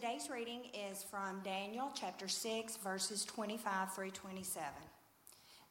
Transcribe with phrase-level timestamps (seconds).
[0.00, 4.64] Today's reading is from Daniel chapter 6, verses 25 through 27.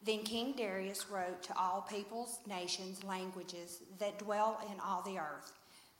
[0.05, 5.53] Then King Darius wrote to all peoples, nations, languages that dwell in all the earth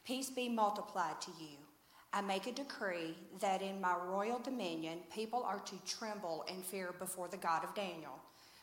[0.04, 1.56] Peace be multiplied to you.
[2.12, 6.94] I make a decree that in my royal dominion people are to tremble and fear
[7.00, 8.20] before the God of Daniel.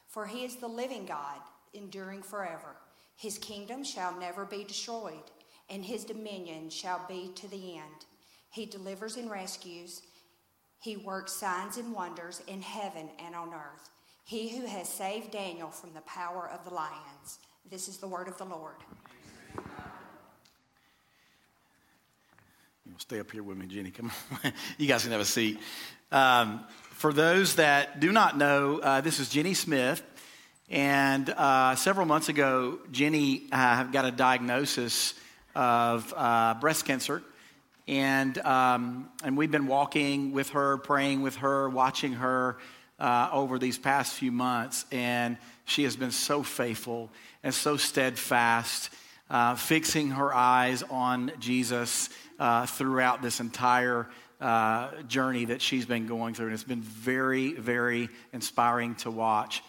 [0.09, 1.41] For he is the living God,
[1.73, 2.77] enduring forever.
[3.17, 5.31] His kingdom shall never be destroyed,
[5.71, 8.05] and his dominion shall be to the end.
[8.55, 10.01] He delivers and rescues.
[10.81, 13.91] He works signs and wonders in heaven and on earth.
[14.25, 17.41] He who has saved Daniel from the power of the lions.
[17.69, 18.77] This is the word of the Lord.
[22.99, 23.91] Stay up here with me, Jenny.
[23.91, 24.13] Come
[24.45, 24.53] on.
[24.79, 25.59] you guys can have a seat.
[26.13, 30.01] Um, for those that do not know, uh, this is Jenny Smith.
[30.71, 35.15] And uh, several months ago, Jenny uh, got a diagnosis
[35.57, 37.21] of uh, breast cancer.
[37.87, 42.57] And, um, and we've been walking with her, praying with her, watching her
[42.99, 44.87] uh, over these past few months.
[44.91, 47.11] And she has been so faithful
[47.43, 48.91] and so steadfast,
[49.29, 52.09] uh, fixing her eyes on Jesus
[52.39, 54.09] uh, throughout this entire
[54.41, 56.47] uh, journey that she's been going through.
[56.47, 59.63] And it's been very, very inspiring to watch.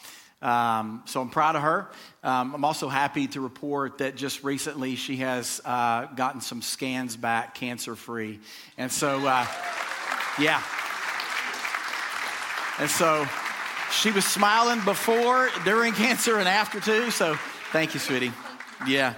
[0.46, 1.90] Um, so I'm proud of her.
[2.24, 7.18] Um, I'm also happy to report that just recently she has uh, gotten some scans
[7.18, 8.40] back cancer free.
[8.78, 9.48] And so, uh,
[10.40, 10.62] yeah.
[12.78, 13.26] And so
[13.92, 17.10] she was smiling before, during cancer, and after too.
[17.10, 17.40] So
[17.72, 18.32] thank you, sweetie.
[18.86, 19.14] Yeah,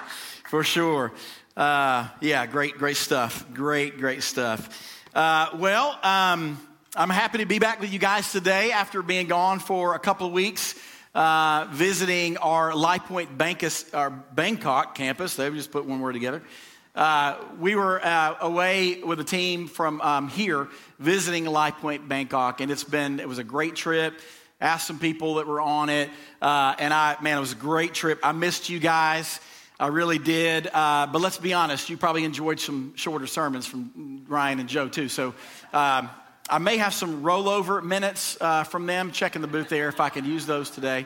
[0.49, 1.11] for sure.
[1.57, 3.45] Uh, yeah, great, great stuff.
[3.53, 5.03] Great, great stuff.
[5.13, 6.57] Uh, well, um,
[6.95, 10.25] I'm happy to be back with you guys today after being gone for a couple
[10.25, 10.73] of weeks
[11.17, 15.35] uh, visiting our LifePoint Bankis, our Bangkok campus.
[15.35, 16.43] They just put one word together.
[16.93, 20.67] Uh, we were uh, away with a team from um, here
[20.99, 24.13] visiting LifePoint Bangkok, and it's been it was a great trip.
[24.61, 27.95] Asked some people that were on it, uh, and I man, it was a great
[27.95, 28.19] trip.
[28.21, 29.39] I missed you guys.
[29.79, 30.67] I really did.
[30.71, 34.87] Uh, but let's be honest, you probably enjoyed some shorter sermons from Ryan and Joe
[34.87, 35.09] too.
[35.09, 35.33] So
[35.73, 36.09] um,
[36.49, 39.11] I may have some rollover minutes uh, from them.
[39.11, 41.05] Checking the booth there if I can use those today.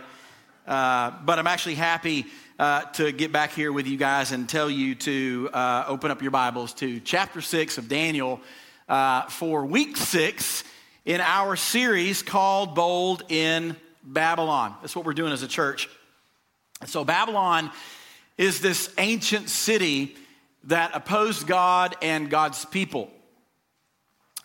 [0.68, 2.28] Uh, but I'm actually happy
[2.60, 6.22] uh, to get back here with you guys and tell you to uh, open up
[6.22, 8.40] your Bibles to chapter six of Daniel
[8.88, 10.64] uh, for week six
[11.06, 14.76] in our series called Bold in Babylon.
[14.82, 15.90] That's what we're doing as a church.
[16.86, 17.72] So, Babylon
[18.38, 20.16] is this ancient city
[20.66, 23.10] that opposed God and God's people.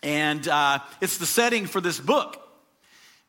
[0.07, 2.41] And uh, it's the setting for this book.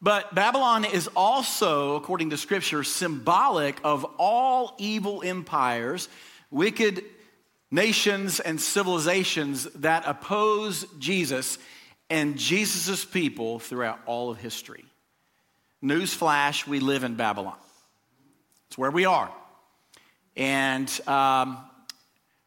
[0.01, 6.09] But Babylon is also, according to scripture, symbolic of all evil empires,
[6.53, 7.03] wicked
[7.73, 11.59] nations, and civilizations that oppose Jesus
[12.09, 14.85] and Jesus' people throughout all of history.
[15.83, 17.59] Newsflash, we live in Babylon.
[18.69, 19.33] It's where we are.
[20.37, 21.59] And um,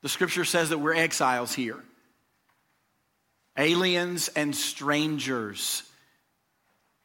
[0.01, 1.83] the scripture says that we're exiles here
[3.57, 5.84] aliens and strangers,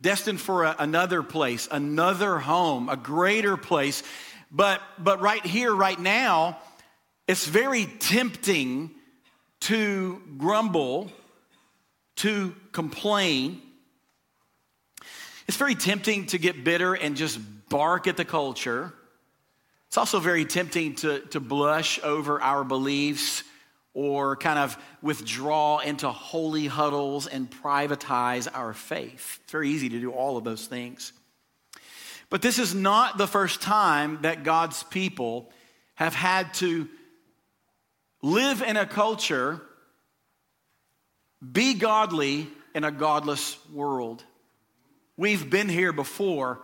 [0.01, 4.03] destined for a, another place, another home, a greater place.
[4.51, 6.59] But, but right here, right now,
[7.27, 8.91] it's very tempting
[9.61, 11.11] to grumble,
[12.17, 13.61] to complain.
[15.49, 18.93] It's very tempting to get bitter and just bark at the culture.
[19.89, 23.43] It's also very tempting to, to blush over our beliefs
[23.97, 29.41] or kind of withdraw into holy huddles and privatize our faith.
[29.43, 31.15] It's very easy to do all of those things.
[32.29, 35.51] But this is not the first time that God's people
[35.95, 36.91] have had to
[38.21, 39.63] live in a culture,
[41.41, 44.23] be godly in a godless world.
[45.17, 46.61] We've been here before,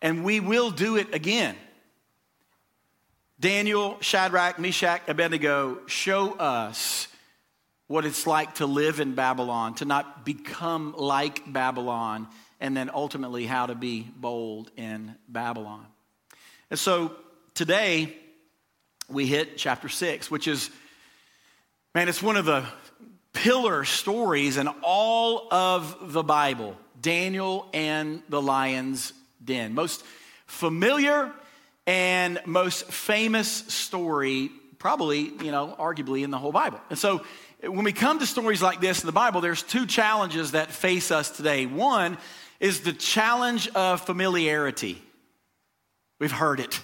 [0.00, 1.56] and we will do it again.
[3.40, 7.08] Daniel, Shadrach, Meshach, Abednego show us
[7.86, 12.28] what it's like to live in Babylon, to not become like Babylon,
[12.60, 15.86] and then ultimately how to be bold in Babylon.
[16.68, 17.16] And so
[17.54, 18.14] today
[19.08, 20.68] we hit chapter six, which is,
[21.94, 22.66] man, it's one of the
[23.32, 29.72] pillar stories in all of the Bible Daniel and the lion's den.
[29.72, 30.04] Most
[30.46, 31.32] familiar
[31.90, 34.48] and most famous story,
[34.78, 36.80] probably, you know, arguably in the whole Bible.
[36.88, 37.24] And so
[37.64, 41.10] when we come to stories like this in the Bible, there's two challenges that face
[41.10, 41.66] us today.
[41.66, 42.16] One
[42.60, 45.02] is the challenge of familiarity.
[46.20, 46.80] We've heard it,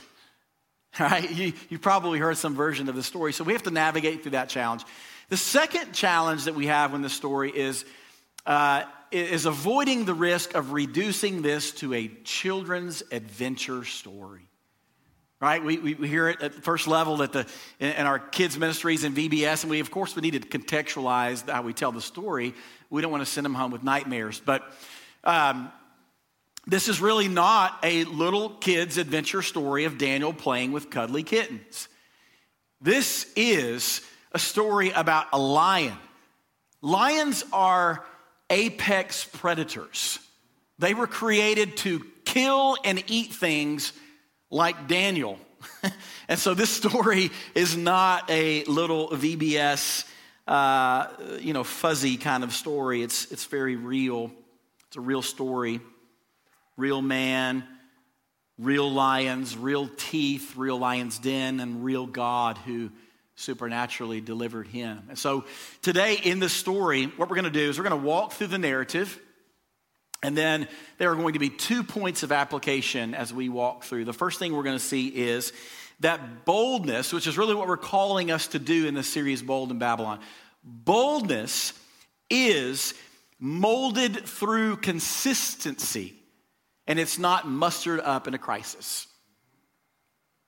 [0.98, 1.30] right?
[1.30, 3.32] You, you probably heard some version of the story.
[3.32, 4.82] So we have to navigate through that challenge.
[5.28, 7.84] The second challenge that we have in the story is
[8.44, 8.82] uh,
[9.12, 14.45] is avoiding the risk of reducing this to a children's adventure story.
[15.38, 15.62] Right?
[15.62, 17.46] We, we hear it at the first level at the,
[17.78, 21.48] in, in our kids' ministries and VBS, and we, of course, we need to contextualize
[21.48, 22.54] how we tell the story.
[22.88, 24.40] We don't want to send them home with nightmares.
[24.42, 24.62] But
[25.24, 25.70] um,
[26.66, 31.88] this is really not a little kid's adventure story of Daniel playing with cuddly kittens.
[32.80, 34.00] This is
[34.32, 35.96] a story about a lion.
[36.82, 38.04] Lions are
[38.50, 40.18] apex predators.
[40.78, 43.92] They were created to kill and eat things
[44.50, 45.38] like Daniel.
[46.28, 50.04] and so this story is not a little VBS,
[50.46, 51.08] uh,
[51.40, 53.02] you know, fuzzy kind of story.
[53.02, 54.30] It's, it's very real.
[54.88, 55.80] It's a real story.
[56.76, 57.64] Real man,
[58.58, 62.90] real lions, real teeth, real lion's den, and real God who
[63.34, 65.04] supernaturally delivered him.
[65.08, 65.44] And so
[65.82, 68.48] today in this story, what we're going to do is we're going to walk through
[68.48, 69.20] the narrative.
[70.22, 70.68] And then
[70.98, 74.06] there are going to be two points of application as we walk through.
[74.06, 75.52] The first thing we're going to see is
[76.00, 79.70] that boldness, which is really what we're calling us to do in this series, Bold
[79.70, 80.20] in Babylon.
[80.64, 81.72] Boldness
[82.30, 82.94] is
[83.38, 86.14] molded through consistency,
[86.86, 89.06] and it's not mustered up in a crisis.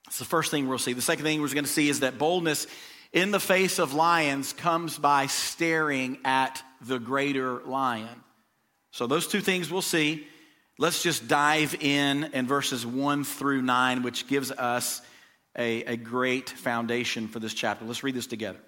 [0.06, 0.94] It's the first thing we'll see.
[0.94, 2.66] The second thing we're going to see is that boldness
[3.12, 8.08] in the face of lions comes by staring at the greater lion.
[8.98, 10.26] So, those two things we'll see.
[10.76, 15.02] Let's just dive in in verses 1 through 9, which gives us
[15.56, 17.84] a, a great foundation for this chapter.
[17.84, 18.58] Let's read this together.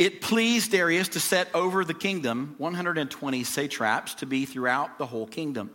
[0.00, 5.28] It pleased Darius to set over the kingdom 120 satraps to be throughout the whole
[5.28, 5.70] kingdom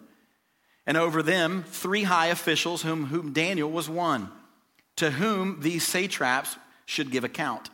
[0.85, 4.29] and over them three high officials, whom, whom Daniel was one,
[4.97, 7.69] to whom these satraps should give account,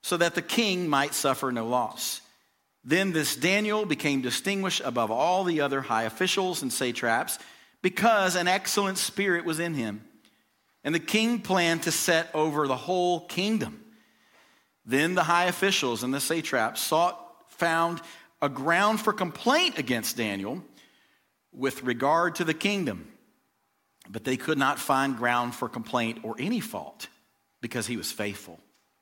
[0.00, 2.22] so that the king might suffer no loss.
[2.86, 7.36] Then this Daniel became distinguished above all the other high officials and satraps
[7.82, 10.04] because an excellent spirit was in him.
[10.84, 13.84] And the king planned to set over the whole kingdom.
[14.84, 18.00] Then the high officials and the satraps sought, found
[18.40, 20.62] a ground for complaint against Daniel
[21.52, 23.10] with regard to the kingdom.
[24.08, 27.08] But they could not find ground for complaint or any fault
[27.60, 28.60] because he was faithful.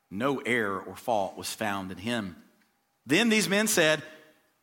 [0.09, 2.35] No error or fault was found in him.
[3.05, 4.01] Then these men said,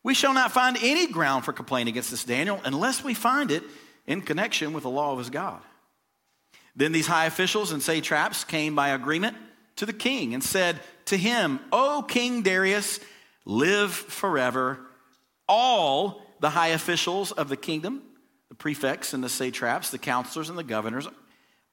[0.03, 3.63] We shall not find any ground for complaint against this Daniel unless we find it
[4.07, 5.61] in connection with the law of his God.
[6.75, 9.37] Then these high officials and satraps came by agreement
[9.77, 12.99] to the king and said to him, O King Darius,
[13.45, 14.81] live forever.
[15.49, 18.03] All the high officials of the kingdom,
[18.49, 21.07] the prefects and the satraps, the counselors and the governors,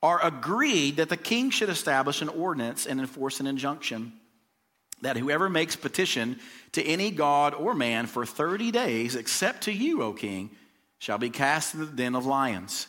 [0.01, 4.13] are agreed that the king should establish an ordinance and enforce an injunction
[5.01, 6.39] that whoever makes petition
[6.73, 10.51] to any god or man for 30 days, except to you, O king,
[10.97, 12.87] shall be cast into the den of lions.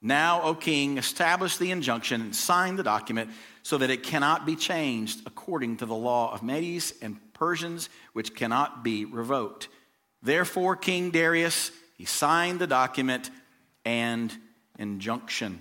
[0.00, 3.30] Now, O king, establish the injunction and sign the document
[3.62, 8.34] so that it cannot be changed according to the law of Medes and Persians, which
[8.34, 9.68] cannot be revoked.
[10.22, 13.30] Therefore, King Darius, he signed the document
[13.84, 14.34] and
[14.78, 15.60] injunction.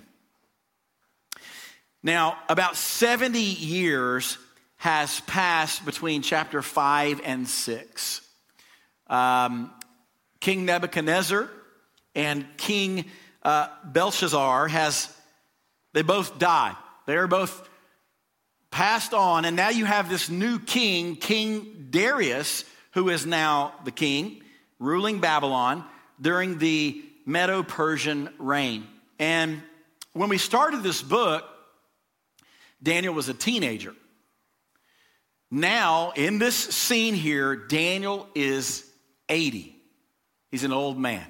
[2.04, 4.38] Now, about 70 years
[4.78, 8.22] has passed between chapter 5 and 6.
[9.08, 9.72] Um,
[10.40, 11.50] King Nebuchadnezzar
[12.16, 13.06] and King
[13.44, 15.14] uh, Belshazzar has,
[15.94, 16.76] they both die.
[17.06, 17.68] They are both
[18.72, 23.92] passed on, and now you have this new king, King Darius, who is now the
[23.92, 24.42] king
[24.80, 25.84] ruling Babylon
[26.20, 28.86] during the Medo Persian reign.
[29.20, 29.62] And
[30.14, 31.44] when we started this book,
[32.82, 33.96] Daniel was a teenager.
[35.50, 38.86] Now, in this scene here, Daniel is
[39.30, 39.76] 80.
[40.52, 41.26] He's an old man.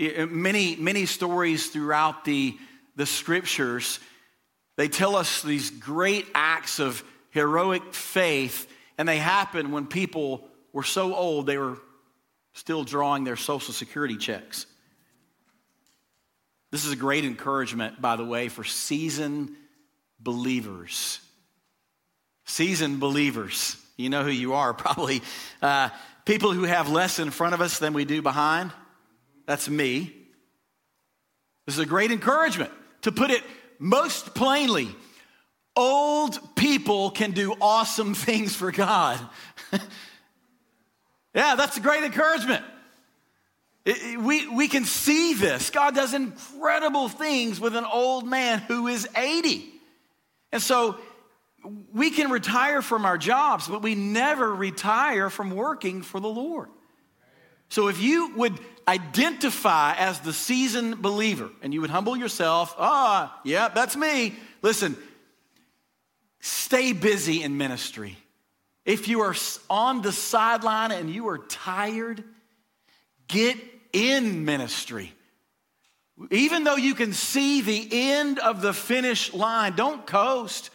[0.00, 2.56] Uh, many, many stories throughout the,
[2.96, 4.00] the scriptures,
[4.76, 8.66] they tell us these great acts of heroic faith,
[8.98, 11.78] and they happen when people were so old they were
[12.54, 14.66] still drawing their Social Security checks.
[16.70, 19.50] This is a great encouragement, by the way, for seasoned
[20.18, 21.20] believers.
[22.50, 23.76] Seasoned believers.
[23.96, 25.22] You know who you are, probably.
[25.62, 25.90] Uh,
[26.24, 28.72] people who have less in front of us than we do behind.
[29.46, 30.12] That's me.
[31.66, 32.72] This is a great encouragement.
[33.02, 33.44] To put it
[33.78, 34.88] most plainly,
[35.76, 39.18] old people can do awesome things for God.
[41.32, 42.64] Yeah, that's a great encouragement.
[43.84, 45.70] It, it, we, we can see this.
[45.70, 49.64] God does incredible things with an old man who is 80.
[50.50, 50.98] And so
[51.92, 56.68] we can retire from our jobs, but we never retire from working for the Lord.
[57.68, 63.38] So if you would identify as the seasoned believer and you would humble yourself, ah,
[63.44, 64.34] yeah, that's me.
[64.62, 64.96] Listen,
[66.40, 68.16] stay busy in ministry.
[68.84, 69.36] If you are
[69.68, 72.24] on the sideline and you are tired,
[73.28, 73.56] get
[73.92, 75.12] in ministry.
[76.30, 80.70] Even though you can see the end of the finish line, don't coast.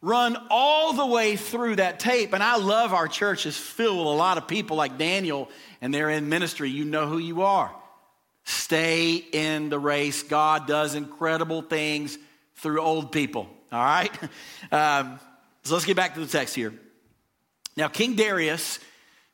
[0.00, 2.32] Run all the way through that tape.
[2.32, 5.48] And I love our church is filled with a lot of people like Daniel,
[5.80, 6.70] and they're in ministry.
[6.70, 7.74] You know who you are.
[8.44, 10.22] Stay in the race.
[10.22, 12.16] God does incredible things
[12.56, 13.48] through old people.
[13.72, 14.12] All right?
[14.70, 15.18] Um,
[15.62, 16.72] so let's get back to the text here.
[17.76, 18.78] Now, King Darius,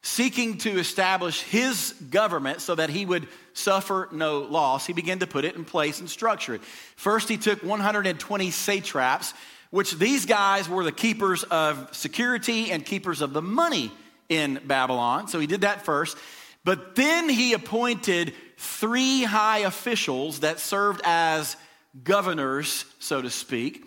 [0.02, 5.26] seeking to establish his government so that he would suffer no loss, he began to
[5.26, 6.62] put it in place and structure it.
[6.97, 9.33] First, he took 120 satraps,
[9.75, 13.90] which these guys were the keepers of security and keepers of the money
[14.28, 15.26] in Babylon.
[15.26, 16.16] So he did that first.
[16.62, 21.57] But then he appointed three high officials that served as
[22.04, 23.85] governors, so to speak.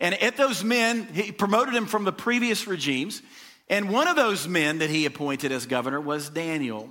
[0.00, 3.20] And at those men, he promoted them from the previous regimes.
[3.68, 6.88] And one of those men that he appointed as governor was Daniel.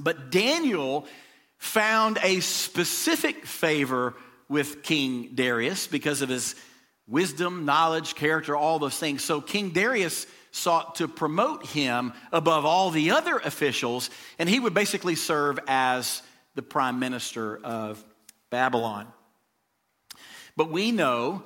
[0.00, 1.04] But Daniel
[1.58, 4.14] found a specific favor
[4.48, 6.54] with King Darius because of his
[7.08, 9.22] wisdom, knowledge, character, all those things.
[9.22, 14.74] So King Darius sought to promote him above all the other officials, and he would
[14.74, 16.22] basically serve as
[16.54, 18.02] the prime minister of
[18.50, 19.06] Babylon.
[20.56, 21.42] But we know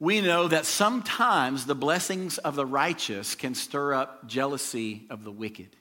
[0.00, 5.32] we know that sometimes the blessings of the righteous can stir up jealousy of the
[5.32, 5.74] wicked.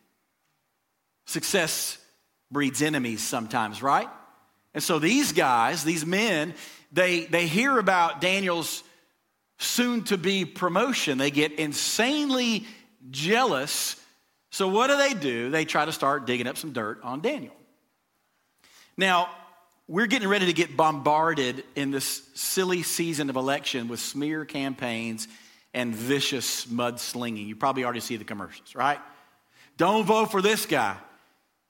[1.27, 1.99] Success
[2.49, 4.09] breeds enemies sometimes, right?
[4.73, 6.53] And so these guys, these men,
[6.91, 8.83] they, they hear about Daniel's
[9.59, 11.17] soon to be promotion.
[11.17, 12.65] They get insanely
[13.09, 13.95] jealous.
[14.51, 15.49] So what do they do?
[15.49, 17.55] They try to start digging up some dirt on Daniel.
[18.95, 19.29] Now,
[19.87, 25.27] we're getting ready to get bombarded in this silly season of election with smear campaigns
[25.73, 27.47] and vicious mudslinging.
[27.47, 28.99] You probably already see the commercials, right?
[29.77, 30.97] Don't vote for this guy.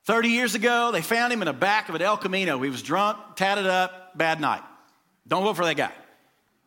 [0.07, 2.59] 30 years ago, they found him in the back of an El Camino.
[2.61, 4.63] He was drunk, tatted up, bad night.
[5.27, 5.91] Don't vote for that guy.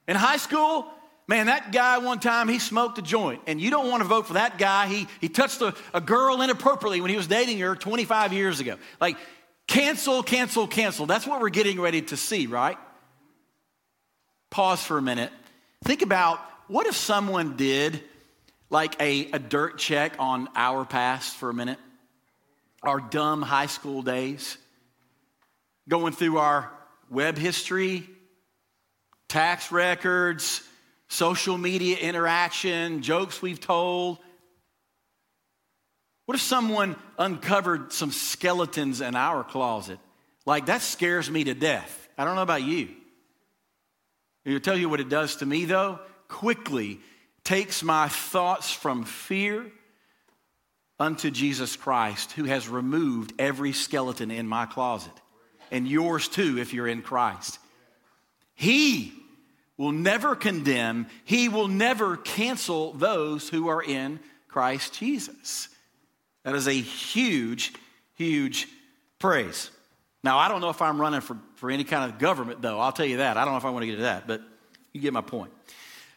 [0.06, 0.86] In high school,
[1.26, 4.26] man, that guy one time, he smoked a joint, and you don't want to vote
[4.26, 4.86] for that guy.
[4.86, 8.76] He, he touched a, a girl inappropriately when he was dating her 25 years ago.
[9.00, 9.16] Like,
[9.70, 11.06] Cancel, cancel, cancel.
[11.06, 12.76] That's what we're getting ready to see, right?
[14.50, 15.30] Pause for a minute.
[15.84, 18.02] Think about what if someone did
[18.68, 21.78] like a, a dirt check on our past for a minute?
[22.82, 24.56] Our dumb high school days,
[25.88, 26.72] going through our
[27.10, 28.08] web history,
[29.28, 30.62] tax records,
[31.08, 34.18] social media interaction, jokes we've told,
[36.30, 39.98] what if someone uncovered some skeletons in our closet?
[40.46, 42.08] Like, that scares me to death.
[42.16, 42.88] I don't know about you.
[44.46, 45.98] I'll tell you what it does to me, though.
[46.28, 47.00] Quickly
[47.42, 49.66] takes my thoughts from fear
[51.00, 55.12] unto Jesus Christ, who has removed every skeleton in my closet,
[55.72, 57.58] and yours too, if you're in Christ.
[58.54, 59.14] He
[59.78, 65.68] will never condemn, He will never cancel those who are in Christ Jesus.
[66.44, 67.72] That is a huge,
[68.14, 68.68] huge
[69.18, 69.70] praise.
[70.22, 72.78] Now, I don't know if I'm running for, for any kind of government, though.
[72.78, 73.38] I'll tell you that.
[73.38, 74.42] I don't know if I want to get to that, but
[74.92, 75.50] you get my point.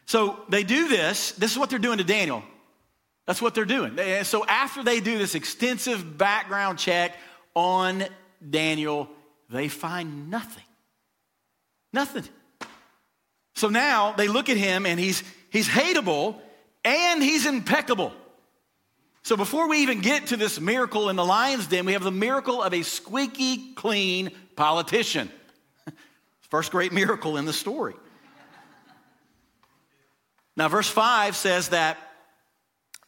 [0.05, 1.31] So they do this.
[1.33, 2.43] This is what they're doing to Daniel.
[3.25, 3.97] That's what they're doing.
[4.23, 7.15] So after they do this extensive background check
[7.55, 8.03] on
[8.47, 9.09] Daniel,
[9.49, 10.63] they find nothing.
[11.93, 12.27] Nothing.
[13.55, 16.39] So now they look at him and he's, he's hateable
[16.83, 18.11] and he's impeccable.
[19.21, 22.11] So before we even get to this miracle in the lion's den, we have the
[22.11, 25.29] miracle of a squeaky clean politician.
[26.49, 27.93] First great miracle in the story.
[30.55, 31.97] Now, verse 5 says that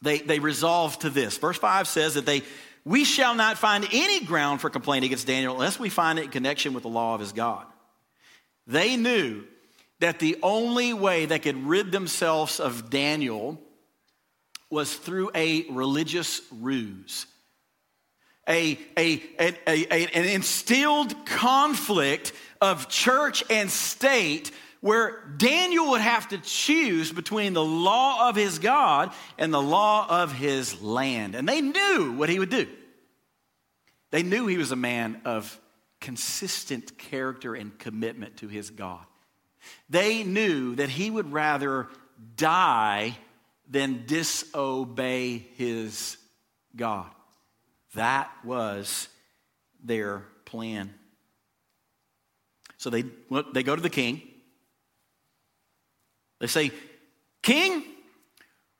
[0.02, 1.38] they, they resolved to this.
[1.38, 2.42] Verse 5 says that they,
[2.84, 6.30] we shall not find any ground for complaint against Daniel unless we find it in
[6.30, 7.66] connection with the law of his God.
[8.66, 9.44] They knew
[10.00, 13.60] that the only way they could rid themselves of Daniel
[14.70, 17.26] was through a religious ruse.
[18.48, 24.52] A, a, a, a, an instilled conflict of church and state
[24.86, 30.06] where Daniel would have to choose between the law of his God and the law
[30.08, 31.34] of his land.
[31.34, 32.68] And they knew what he would do.
[34.12, 35.60] They knew he was a man of
[36.00, 39.04] consistent character and commitment to his God.
[39.90, 41.88] They knew that he would rather
[42.36, 43.18] die
[43.68, 46.16] than disobey his
[46.76, 47.10] God.
[47.96, 49.08] That was
[49.82, 50.94] their plan.
[52.76, 53.02] So they,
[53.52, 54.22] they go to the king.
[56.40, 56.70] They say,
[57.42, 57.84] King,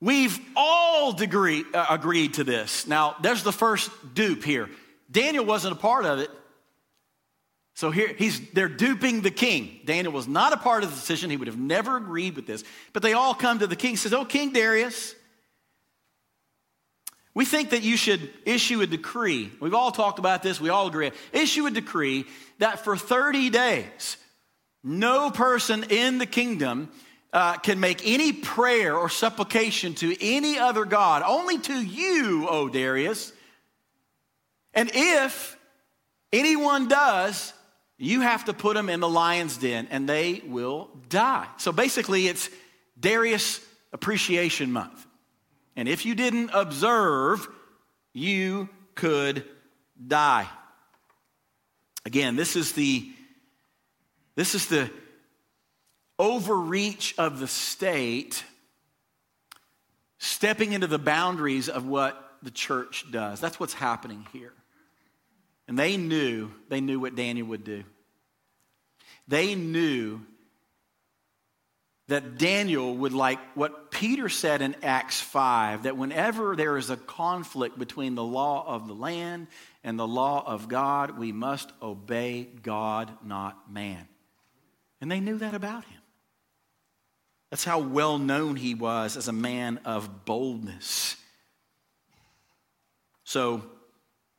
[0.00, 2.86] we've all degree, uh, agreed to this.
[2.86, 4.68] Now, there's the first dupe here.
[5.10, 6.30] Daniel wasn't a part of it.
[7.74, 9.80] So here he's they're duping the king.
[9.84, 11.28] Daniel was not a part of the decision.
[11.28, 12.64] He would have never agreed with this.
[12.94, 13.98] But they all come to the king.
[13.98, 15.14] Says, Oh, King Darius,
[17.34, 19.52] we think that you should issue a decree.
[19.60, 21.12] We've all talked about this, we all agree.
[21.34, 22.24] Issue a decree
[22.60, 24.16] that for 30 days,
[24.82, 26.88] no person in the kingdom
[27.32, 32.68] uh, can make any prayer or supplication to any other God, only to you, O
[32.68, 33.32] Darius.
[34.72, 35.58] And if
[36.32, 37.52] anyone does,
[37.98, 41.48] you have to put them in the lion's den and they will die.
[41.56, 42.50] So basically, it's
[42.98, 43.60] Darius
[43.92, 45.06] Appreciation Month.
[45.76, 47.46] And if you didn't observe,
[48.12, 49.44] you could
[50.06, 50.48] die.
[52.04, 53.10] Again, this is the
[54.36, 54.90] this is the
[56.18, 58.44] overreach of the state
[60.18, 63.40] stepping into the boundaries of what the church does.
[63.40, 64.52] That's what's happening here.
[65.68, 67.84] And they knew, they knew what Daniel would do.
[69.28, 70.20] They knew
[72.08, 76.96] that Daniel would like what Peter said in Acts 5 that whenever there is a
[76.96, 79.48] conflict between the law of the land
[79.82, 84.06] and the law of God, we must obey God, not man.
[85.00, 86.00] And they knew that about him.
[87.50, 91.16] That's how well known he was as a man of boldness.
[93.24, 93.62] So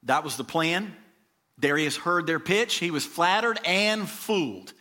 [0.03, 0.95] that was the plan.
[1.59, 2.75] Darius heard their pitch.
[2.75, 4.73] He was flattered and fooled.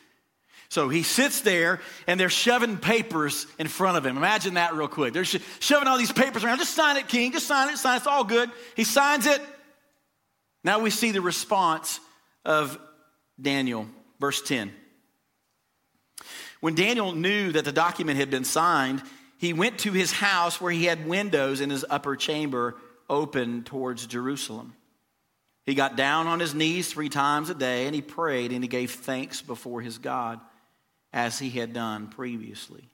[0.68, 4.16] So he sits there and they're shoving papers in front of him.
[4.16, 5.14] Imagine that real quick.
[5.14, 6.58] They're shoving all these papers around.
[6.58, 7.32] Just sign it, King.
[7.32, 7.78] Just sign it.
[7.78, 7.98] Sign it.
[7.98, 8.50] It's all good.
[8.74, 9.40] He signs it.
[10.64, 12.00] Now we see the response
[12.44, 12.78] of
[13.40, 13.86] Daniel,
[14.18, 14.72] verse 10.
[16.66, 19.00] When Daniel knew that the document had been signed,
[19.38, 22.74] he went to his house where he had windows in his upper chamber
[23.08, 24.74] open towards Jerusalem.
[25.64, 28.68] He got down on his knees three times a day and he prayed and he
[28.68, 30.40] gave thanks before his God
[31.12, 32.88] as he had done previously.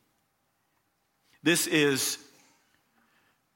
[1.43, 2.19] This is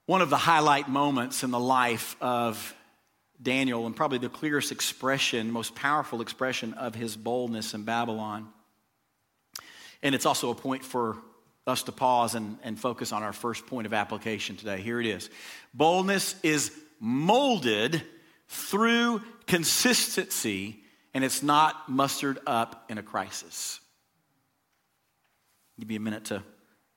[0.07, 2.75] one of the highlight moments in the life of
[3.43, 8.49] Daniel, and probably the clearest expression, most powerful expression of his boldness in Babylon.
[10.03, 11.19] And it's also a point for
[11.67, 14.81] us to pause and, and focus on our first point of application today.
[14.81, 15.31] Here it is
[15.75, 18.03] Boldness is molded
[18.49, 20.83] through consistency,
[21.15, 23.81] and it's not mustered up in a crisis.
[25.79, 26.43] Give you a minute to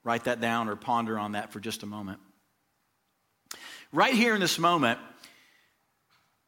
[0.03, 2.19] write that down or ponder on that for just a moment.
[3.91, 4.99] Right here in this moment,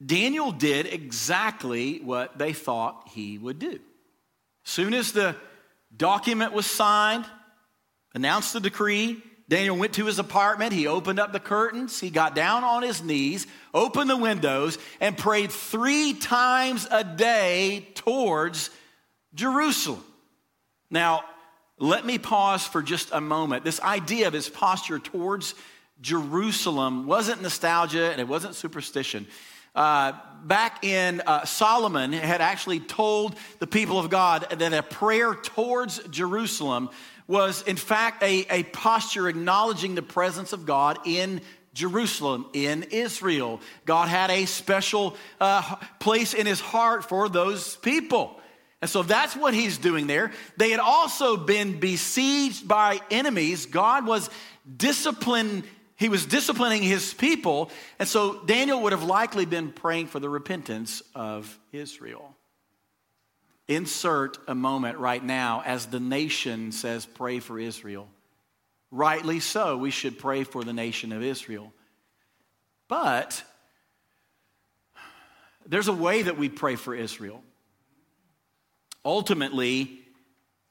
[0.03, 3.79] Daniel did exactly what they thought he would do.
[4.63, 5.35] Soon as the
[5.95, 7.25] document was signed,
[8.13, 10.71] announced the decree, Daniel went to his apartment.
[10.71, 11.99] He opened up the curtains.
[11.99, 17.85] He got down on his knees, opened the windows, and prayed three times a day
[17.95, 18.69] towards
[19.33, 20.05] Jerusalem.
[20.89, 21.25] Now,
[21.77, 23.65] let me pause for just a moment.
[23.65, 25.53] This idea of his posture towards
[25.99, 29.27] Jerusalem wasn't nostalgia and it wasn't superstition.
[29.73, 35.33] Uh, back in uh, Solomon had actually told the people of God that a prayer
[35.33, 36.89] towards Jerusalem
[37.27, 41.41] was, in fact, a, a posture acknowledging the presence of God in
[41.73, 43.61] Jerusalem, in Israel.
[43.85, 48.37] God had a special uh, place in his heart for those people.
[48.81, 50.31] And so that's what he's doing there.
[50.57, 53.67] They had also been besieged by enemies.
[53.67, 54.29] God was
[54.75, 55.63] disciplined,
[56.01, 57.69] he was disciplining his people.
[57.99, 62.35] And so Daniel would have likely been praying for the repentance of Israel.
[63.67, 68.07] Insert a moment right now as the nation says, Pray for Israel.
[68.89, 71.71] Rightly so, we should pray for the nation of Israel.
[72.87, 73.43] But
[75.67, 77.43] there's a way that we pray for Israel.
[79.05, 80.00] Ultimately,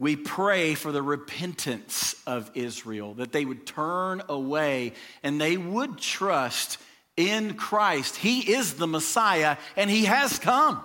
[0.00, 5.98] we pray for the repentance of Israel, that they would turn away and they would
[5.98, 6.78] trust
[7.18, 8.16] in Christ.
[8.16, 10.82] He is the Messiah and He has come.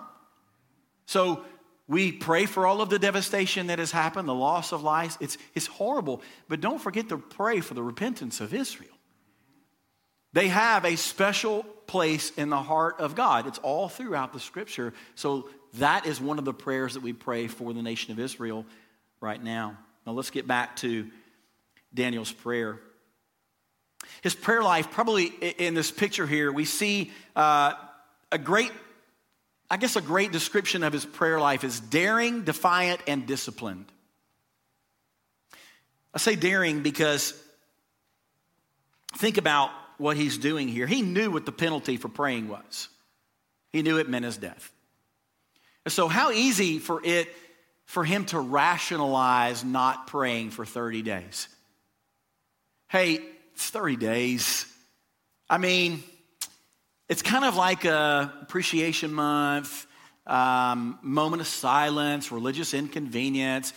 [1.05, 1.45] So
[1.87, 5.17] we pray for all of the devastation that has happened, the loss of lives.
[5.21, 6.21] It's, it's horrible.
[6.49, 8.89] But don't forget to pray for the repentance of Israel.
[10.33, 13.47] They have a special place in the heart of God.
[13.47, 14.93] It's all throughout the scripture.
[15.13, 18.65] So that is one of the prayers that we pray for the nation of Israel
[19.25, 19.75] right now.
[20.05, 21.09] Now let's get back to
[21.91, 22.79] Daniel's prayer.
[24.21, 27.73] His prayer life, probably in this picture here, we see uh,
[28.31, 28.71] a great,
[29.67, 33.91] I guess, a great description of his prayer life is daring, defiant, and disciplined.
[36.13, 37.33] I say daring because
[39.17, 40.85] think about what he's doing here.
[40.85, 42.89] He knew what the penalty for praying was,
[43.73, 44.71] he knew it meant his death.
[45.83, 47.27] And so, how easy for it
[47.85, 51.47] for him to rationalize not praying for 30 days?
[52.89, 53.19] Hey,
[53.53, 54.65] it's 30 days.
[55.49, 56.03] I mean,
[57.07, 59.85] it's kind of like a appreciation month,
[60.25, 63.73] um, moment of silence, religious inconvenience.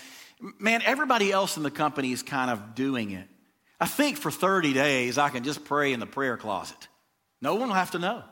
[0.58, 3.28] Man, everybody else in the company is kind of doing it.
[3.80, 6.88] I think for 30 days, I can just pray in the prayer closet.
[7.40, 8.24] No one will have to know.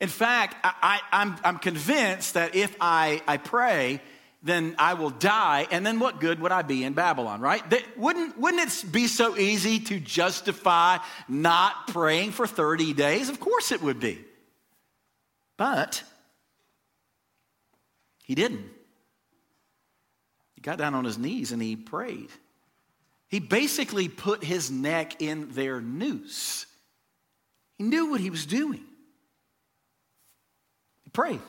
[0.00, 1.00] In fact, I,
[1.44, 4.02] am convinced that if I, I pray,
[4.44, 7.68] then I will die, and then what good would I be in Babylon, right?
[7.70, 13.30] That, wouldn't, wouldn't it be so easy to justify not praying for 30 days?
[13.30, 14.22] Of course it would be.
[15.56, 16.02] But
[18.24, 18.68] he didn't.
[20.54, 22.28] He got down on his knees and he prayed.
[23.28, 26.66] He basically put his neck in their noose.
[27.78, 28.84] He knew what he was doing.
[31.04, 31.40] He prayed.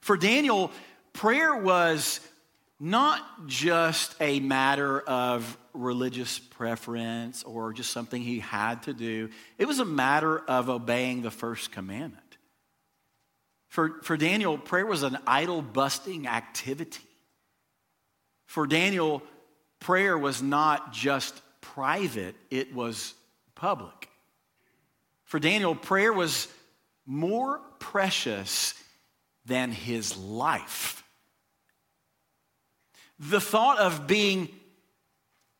[0.00, 0.72] For Daniel,
[1.16, 2.20] prayer was
[2.78, 9.66] not just a matter of religious preference or just something he had to do, it
[9.66, 12.22] was a matter of obeying the first commandment.
[13.68, 17.04] For, for Daniel, prayer was an idol busting activity.
[18.46, 19.22] For Daniel,
[19.80, 23.14] prayer was not just private, it was
[23.54, 24.08] public.
[25.24, 26.48] For Daniel, prayer was
[27.04, 28.74] more precious
[29.44, 31.04] than his life.
[33.18, 34.48] The thought of being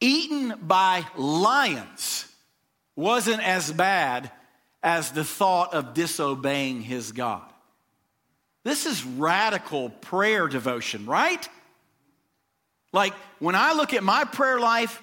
[0.00, 2.26] eaten by lions
[2.94, 4.30] wasn't as bad
[4.82, 7.42] as the thought of disobeying his God.
[8.64, 11.48] This is radical prayer devotion, right?
[12.92, 15.02] Like when I look at my prayer life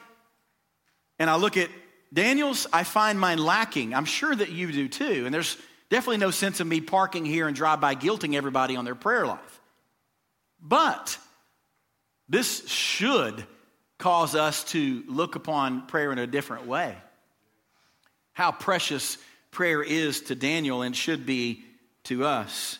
[1.19, 1.69] and I look at
[2.13, 3.93] Daniel's, I find mine lacking.
[3.93, 5.23] I'm sure that you do too.
[5.25, 5.57] And there's
[5.89, 9.25] definitely no sense of me parking here and drive by guilting everybody on their prayer
[9.25, 9.61] life.
[10.61, 11.17] But
[12.29, 13.45] this should
[13.97, 16.95] cause us to look upon prayer in a different way.
[18.33, 19.17] How precious
[19.51, 21.63] prayer is to Daniel and should be
[22.05, 22.79] to us.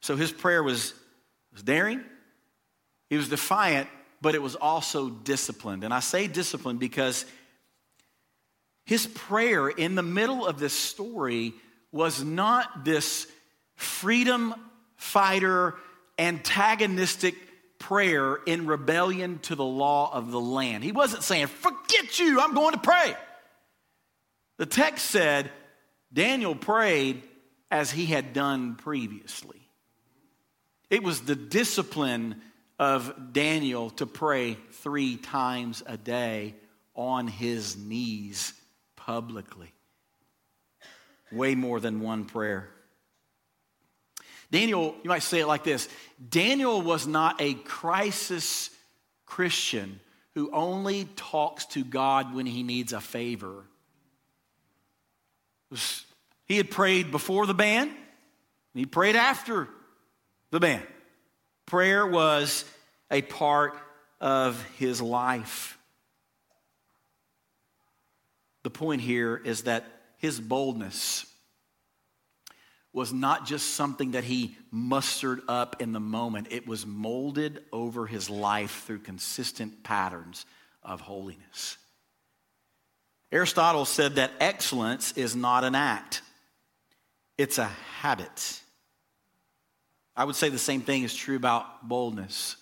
[0.00, 0.94] So his prayer was,
[1.52, 2.04] was daring,
[3.08, 3.88] he was defiant,
[4.20, 5.84] but it was also disciplined.
[5.84, 7.24] And I say disciplined because
[8.86, 11.54] his prayer in the middle of this story
[11.90, 13.26] was not this
[13.76, 14.54] freedom
[14.96, 15.74] fighter,
[16.18, 17.34] antagonistic
[17.78, 20.84] prayer in rebellion to the law of the land.
[20.84, 23.14] He wasn't saying, Forget you, I'm going to pray.
[24.56, 25.50] The text said
[26.12, 27.22] Daniel prayed
[27.70, 29.68] as he had done previously.
[30.90, 32.40] It was the discipline
[32.78, 36.54] of Daniel to pray three times a day
[36.94, 38.52] on his knees
[38.96, 39.72] publicly.
[41.32, 42.70] Way more than one prayer.
[44.54, 45.88] Daniel, you might say it like this
[46.28, 48.70] Daniel was not a crisis
[49.26, 49.98] Christian
[50.36, 53.64] who only talks to God when he needs a favor.
[56.46, 57.90] He had prayed before the ban,
[58.74, 59.68] he prayed after
[60.52, 60.84] the ban.
[61.66, 62.64] Prayer was
[63.10, 63.76] a part
[64.20, 65.76] of his life.
[68.62, 69.84] The point here is that
[70.18, 71.26] his boldness
[72.94, 78.06] was not just something that he mustered up in the moment, it was molded over
[78.06, 80.46] his life through consistent patterns
[80.80, 81.76] of holiness.
[83.32, 86.22] Aristotle said that excellence is not an act,
[87.36, 88.60] it's a habit.
[90.16, 92.54] I would say the same thing is true about boldness.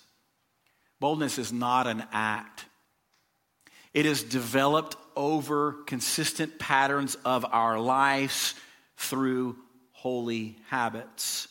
[0.99, 2.65] Boldness is not an act,
[3.93, 8.55] it is developed over consistent patterns of our lives
[8.97, 9.57] through
[10.03, 11.47] holy habits.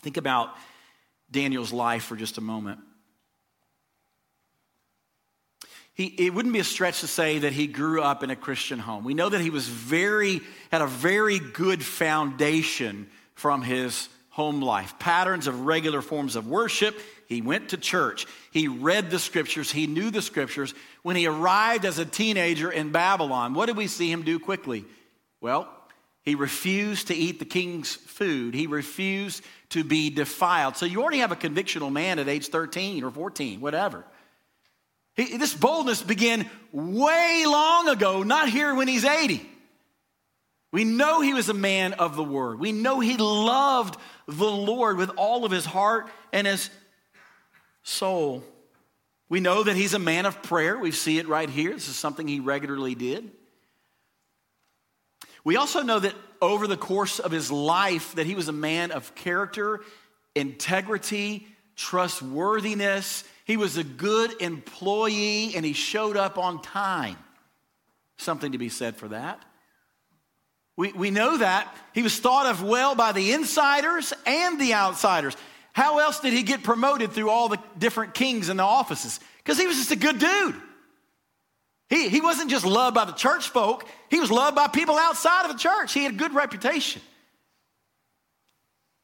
[0.00, 0.50] Think about
[1.28, 2.78] Daniel's life for just a moment.
[5.92, 8.78] He, it wouldn't be a stretch to say that he grew up in a Christian
[8.78, 9.02] home.
[9.02, 15.00] We know that he was very, had a very good foundation from his home life,
[15.00, 16.96] patterns of regular forms of worship.
[17.26, 18.28] He went to church.
[18.52, 19.72] He read the scriptures.
[19.72, 20.74] He knew the scriptures.
[21.02, 24.84] When he arrived as a teenager in Babylon, what did we see him do quickly?
[25.40, 25.68] Well,
[26.28, 28.52] he refused to eat the king's food.
[28.54, 30.76] He refused to be defiled.
[30.76, 34.04] So you already have a convictional man at age 13 or 14, whatever.
[35.14, 39.48] He, this boldness began way long ago, not here when he's 80.
[40.70, 42.60] We know he was a man of the word.
[42.60, 46.68] We know he loved the Lord with all of his heart and his
[47.82, 48.44] soul.
[49.30, 50.78] We know that he's a man of prayer.
[50.78, 51.72] We see it right here.
[51.72, 53.30] This is something he regularly did.
[55.44, 58.90] We also know that over the course of his life that he was a man
[58.90, 59.80] of character,
[60.34, 61.46] integrity,
[61.76, 67.16] trustworthiness, he was a good employee and he showed up on time.
[68.18, 69.42] Something to be said for that.
[70.76, 75.36] We, we know that he was thought of well by the insiders and the outsiders.
[75.72, 79.18] How else did he get promoted through all the different kings and the offices?
[79.38, 80.54] Because he was just a good dude.
[81.88, 85.44] He, he wasn't just loved by the church folk, he was loved by people outside
[85.44, 85.92] of the church.
[85.92, 87.02] He had a good reputation.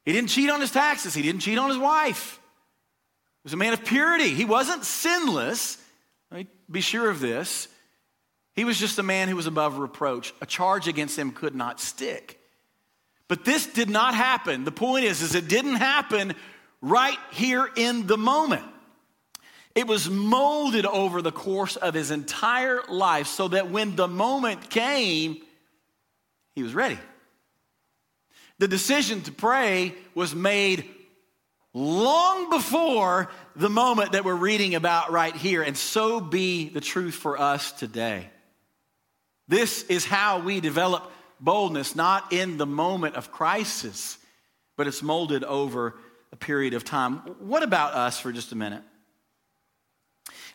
[0.04, 2.38] He didn't cheat on his taxes, he didn't cheat on his wife
[3.42, 4.28] He was a man of purity.
[4.28, 5.78] He wasn't sinless.
[6.70, 7.68] Be sure of this.
[8.54, 10.32] He was just a man who was above reproach.
[10.40, 12.40] A charge against him could not stick.
[13.28, 14.64] But this did not happen.
[14.64, 16.34] The point is, is it didn't happen
[16.80, 18.64] right here in the moment.
[19.74, 24.70] It was molded over the course of his entire life so that when the moment
[24.70, 25.42] came,
[26.54, 26.98] he was ready.
[28.58, 30.88] The decision to pray was made
[31.72, 37.14] long before the moment that we're reading about right here, and so be the truth
[37.14, 38.30] for us today.
[39.48, 41.10] This is how we develop
[41.40, 44.18] boldness, not in the moment of crisis,
[44.76, 45.96] but it's molded over
[46.32, 47.16] a period of time.
[47.40, 48.82] What about us for just a minute?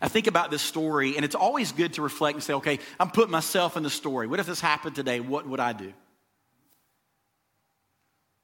[0.01, 3.11] I think about this story, and it's always good to reflect and say, okay, I'm
[3.11, 4.27] putting myself in the story.
[4.27, 5.19] What if this happened today?
[5.19, 5.93] What would I do?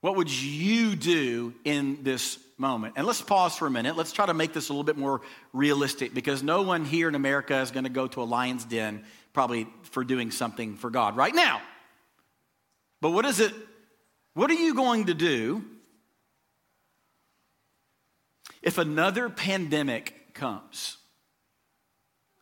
[0.01, 2.93] What would you do in this moment.
[2.97, 3.95] And let's pause for a minute.
[3.97, 5.21] Let's try to make this a little bit more
[5.53, 9.03] realistic because no one here in America is going to go to a lion's den
[9.33, 11.61] probably for doing something for God right now.
[13.01, 13.53] But what is it?
[14.33, 15.63] What are you going to do
[18.61, 20.97] if another pandemic comes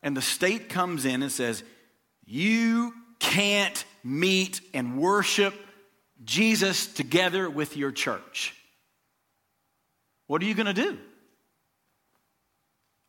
[0.03, 1.63] and the state comes in and says,
[2.25, 5.55] you can't meet and worship
[6.23, 8.53] Jesus together with your church?
[10.27, 10.97] What are you going to do?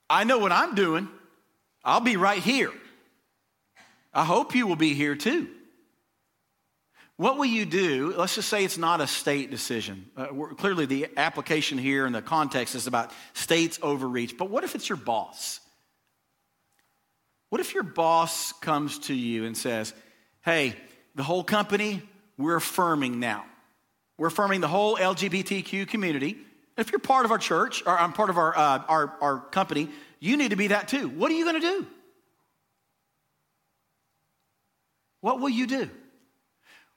[0.08, 1.08] I know what I'm doing.
[1.84, 2.72] I'll be right here.
[4.12, 5.48] I hope you will be here too.
[7.16, 8.14] What will you do?
[8.16, 10.06] Let's just say it's not a state decision.
[10.16, 10.26] Uh,
[10.56, 14.36] clearly, the application here and the context is about states' overreach.
[14.36, 15.60] But what if it's your boss?
[17.54, 19.94] What if your boss comes to you and says,
[20.44, 20.74] Hey,
[21.14, 22.02] the whole company,
[22.36, 23.44] we're affirming now.
[24.18, 26.36] We're affirming the whole LGBTQ community.
[26.76, 29.88] If you're part of our church, or I'm part of our, uh, our, our company,
[30.18, 31.08] you need to be that too.
[31.08, 31.86] What are you going to do?
[35.20, 35.88] What will you do?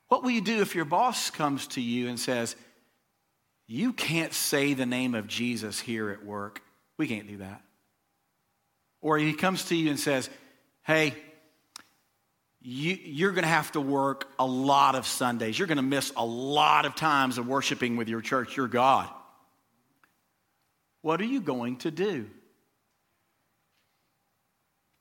[0.08, 2.56] What will you do if your boss comes to you and says,
[3.67, 6.63] You can't say the name of Jesus here at work?
[6.98, 7.62] We can't do that.
[9.02, 10.32] Or he comes to you and says,
[10.88, 11.15] Hey,
[12.62, 15.60] you, are going to have to work a lot of Sundays.
[15.60, 19.10] You're going to miss a lot of times of worshiping with your church, your God.
[21.02, 22.30] What are you going to do?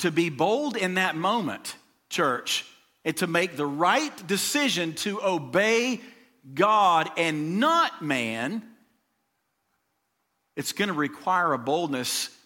[0.00, 1.76] To be bold in that moment,
[2.10, 2.66] church,
[3.04, 6.00] and to make the right decision to obey
[6.52, 8.60] God and not man,
[10.56, 12.36] it's going to require a boldness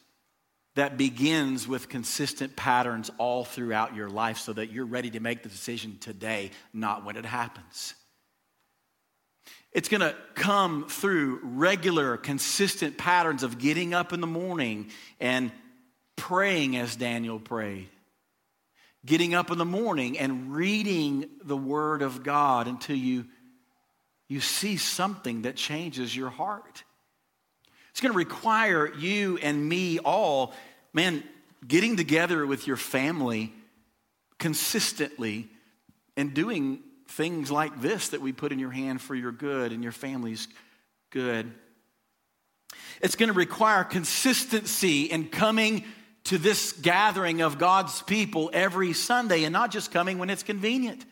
[0.76, 5.42] that begins with consistent patterns all throughout your life so that you're ready to make
[5.42, 7.94] the decision today, not when it happens.
[9.72, 15.52] It's going to come through regular, consistent patterns of getting up in the morning and
[16.16, 17.88] praying as Daniel prayed.
[19.06, 23.26] Getting up in the morning and reading the Word of God until you,
[24.28, 26.84] you see something that changes your heart.
[28.00, 30.54] It's going to require you and me all,
[30.94, 31.22] man,
[31.68, 33.52] getting together with your family
[34.38, 35.50] consistently
[36.16, 39.82] and doing things like this that we put in your hand for your good and
[39.82, 40.48] your family's
[41.10, 41.52] good.
[43.02, 45.84] It's going to require consistency in coming
[46.24, 51.04] to this gathering of God's people every Sunday and not just coming when it's convenient.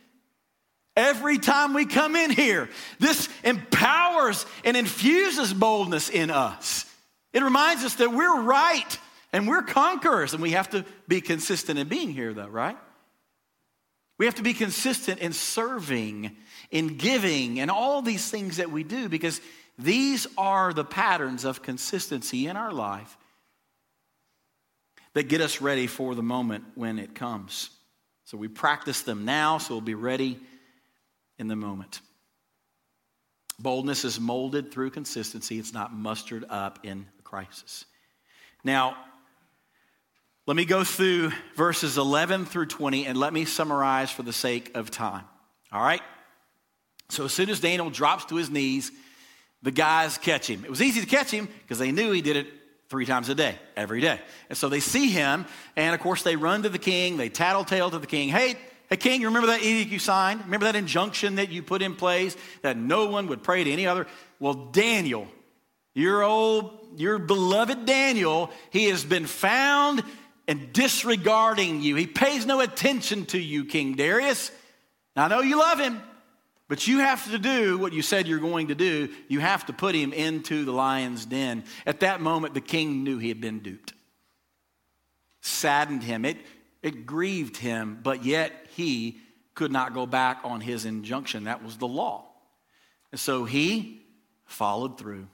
[0.99, 6.93] Every time we come in here, this empowers and infuses boldness in us.
[7.33, 8.99] It reminds us that we're right
[9.33, 12.77] and we're conquerors, and we have to be consistent in being here, though, right?
[14.19, 16.37] We have to be consistent in serving,
[16.73, 19.41] in giving, and all these things that we do because
[19.79, 23.17] these are the patterns of consistency in our life
[25.13, 27.71] that get us ready for the moment when it comes.
[28.25, 30.41] So we practice them now, so we'll be ready
[31.39, 32.01] in the moment.
[33.59, 37.85] Boldness is molded through consistency, it's not mustered up in a crisis.
[38.63, 38.97] Now,
[40.47, 44.71] let me go through verses 11 through 20 and let me summarize for the sake
[44.75, 45.25] of time.
[45.71, 46.01] All right?
[47.11, 48.91] So, as soon as Daniel drops to his knees,
[49.63, 50.65] the guys catch him.
[50.65, 52.47] It was easy to catch him because they knew he did it
[52.89, 54.21] three times a day, every day.
[54.49, 55.47] And so they see him,
[55.77, 58.29] and of course, they run to the king, they tattletale to the king.
[58.29, 58.57] Hey,
[58.89, 60.45] hey, king, you remember that edict you signed?
[60.45, 63.87] Remember that injunction that you put in place that no one would pray to any
[63.87, 64.07] other?
[64.39, 65.29] Well, Daniel,
[65.95, 70.03] your old, your beloved Daniel, he has been found
[70.47, 71.95] and disregarding you.
[71.95, 74.51] He pays no attention to you, King Darius.
[75.15, 76.01] Now, I know you love him,
[76.69, 79.09] but you have to do what you said you're going to do.
[79.29, 81.65] You have to put him into the lion's den.
[81.85, 83.93] At that moment, the king knew he had been duped.
[85.41, 86.25] Saddened him.
[86.25, 86.39] It,
[86.83, 89.19] it grieved him, but yet he
[89.57, 91.45] could not go back on his injunction.
[91.45, 92.27] That was the law.
[93.11, 94.03] And so he
[94.45, 95.27] followed through.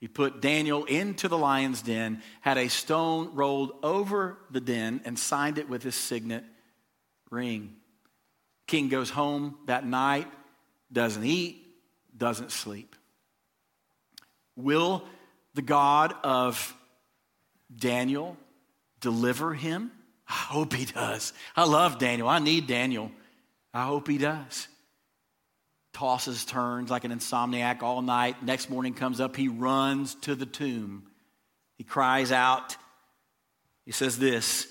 [0.00, 5.16] He put Daniel into the lion's den, had a stone rolled over the den, and
[5.16, 6.42] signed it with his signet
[7.30, 7.76] ring.
[8.66, 10.26] King goes home that night,
[10.92, 11.64] doesn't eat,
[12.16, 12.96] doesn't sleep.
[14.56, 15.04] Will
[15.54, 16.74] the God of
[17.74, 18.36] Daniel
[19.00, 19.92] deliver him?
[20.34, 21.32] I hope he does.
[21.54, 22.28] I love Daniel.
[22.28, 23.12] I need Daniel.
[23.72, 24.68] I hope he does
[25.94, 28.42] tosses, turns like an insomniac all night.
[28.42, 31.04] Next morning comes up, he runs to the tomb.
[31.78, 32.76] He cries out.
[33.86, 34.66] He says this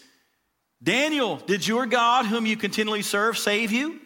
[0.84, 4.00] Daniel, did your God, whom you continually serve, save you?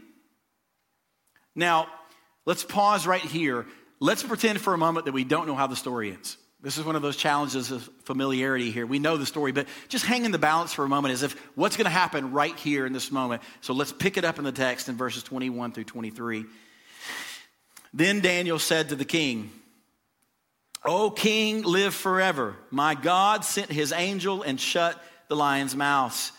[1.56, 1.88] Now,
[2.46, 3.66] let's pause right here.
[4.00, 6.38] Let's pretend for a moment that we don't know how the story ends.
[6.62, 8.88] This is one of those challenges of familiarity here.
[8.88, 11.34] We know the story, but just hang in the balance for a moment as if
[11.56, 13.44] what's going to happen right here in this moment.
[13.62, 16.46] So let's pick it up in the text in verses 21 through 23.
[17.94, 19.52] Then Daniel said to the king,
[20.84, 22.56] O king, live forever.
[22.72, 26.32] My God sent his angel and shut the lions' mouths,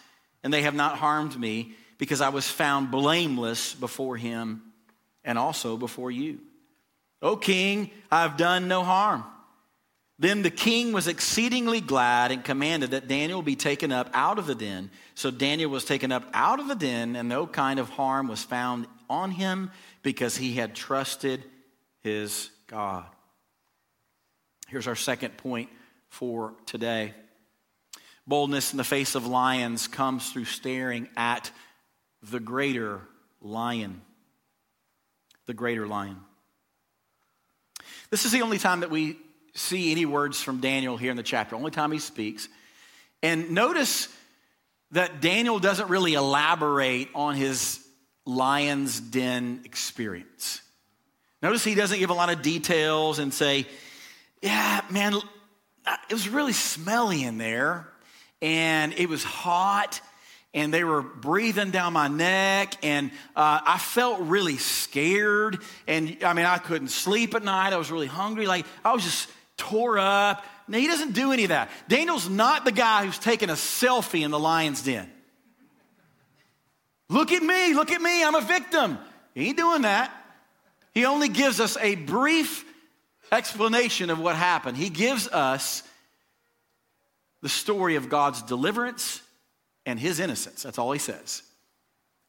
[0.42, 4.62] and they have not harmed me, because I was found blameless before him
[5.24, 6.40] and also before you.
[7.20, 9.24] O king, I've done no harm.
[10.18, 14.46] Then the king was exceedingly glad and commanded that Daniel be taken up out of
[14.46, 14.90] the den.
[15.14, 18.42] So Daniel was taken up out of the den, and no kind of harm was
[18.42, 19.70] found on him
[20.02, 21.44] because he had trusted
[22.00, 23.04] his God.
[24.66, 25.70] Here's our second point
[26.08, 27.14] for today
[28.26, 31.50] boldness in the face of lions comes through staring at
[32.22, 33.00] the greater
[33.40, 34.02] lion.
[35.46, 36.18] The greater lion.
[38.10, 39.16] This is the only time that we
[39.58, 42.48] see any words from Daniel here in the chapter, only time he speaks.
[43.22, 44.08] And notice
[44.92, 47.84] that Daniel doesn't really elaborate on his
[48.24, 50.62] lion's den experience.
[51.42, 53.66] Notice he doesn't give a lot of details and say,
[54.42, 55.14] yeah, man,
[56.08, 57.88] it was really smelly in there
[58.40, 60.00] and it was hot
[60.54, 66.32] and they were breathing down my neck and uh, i felt really scared and i
[66.32, 69.98] mean i couldn't sleep at night i was really hungry like i was just tore
[69.98, 73.54] up now he doesn't do any of that daniel's not the guy who's taking a
[73.54, 75.10] selfie in the lion's den
[77.08, 78.98] Look at me, look at me, I'm a victim.
[79.34, 80.12] He ain't doing that.
[80.92, 82.64] He only gives us a brief
[83.32, 84.76] explanation of what happened.
[84.76, 85.82] He gives us
[87.40, 89.22] the story of God's deliverance
[89.86, 90.62] and his innocence.
[90.62, 91.42] That's all he says.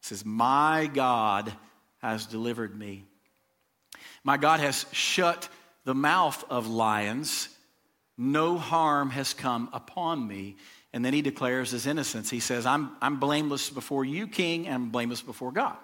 [0.02, 1.52] He says, My God
[1.98, 3.04] has delivered me.
[4.24, 5.50] My God has shut
[5.90, 7.50] the mouth of lions.
[8.16, 10.56] No harm has come upon me.
[10.94, 12.30] And then he declares his innocence.
[12.30, 15.78] He says, I'm, I'm blameless before you, king, and I'm blameless before God.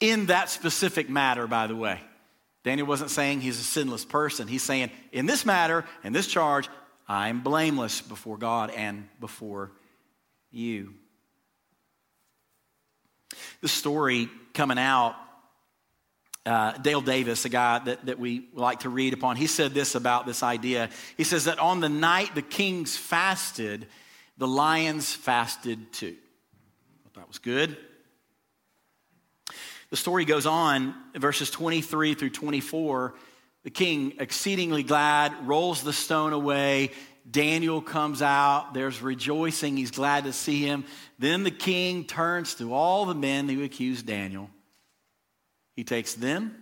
[0.00, 2.00] In that specific matter, by the way,
[2.64, 4.48] Daniel wasn't saying he's a sinless person.
[4.48, 6.70] He's saying, in this matter, in this charge,
[7.06, 9.70] I'm blameless before God and before
[10.50, 10.94] you.
[13.60, 15.14] The story coming out
[16.46, 19.94] uh, Dale Davis, a guy that, that we like to read upon, he said this
[19.94, 20.88] about this idea.
[21.16, 23.86] He says that on the night the kings fasted,
[24.38, 26.16] the lions fasted too.
[27.16, 27.76] That was good.
[29.90, 33.14] The story goes on, verses 23 through 24.
[33.64, 36.90] The king, exceedingly glad, rolls the stone away.
[37.28, 38.74] Daniel comes out.
[38.74, 39.76] There's rejoicing.
[39.76, 40.84] He's glad to see him.
[41.18, 44.50] Then the king turns to all the men who accused Daniel
[45.76, 46.54] he takes them,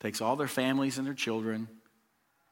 [0.00, 1.68] takes all their families and their children,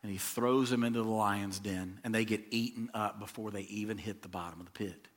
[0.03, 3.63] and he throws them into the lion's den, and they get eaten up before they
[3.63, 5.09] even hit the bottom of the pit.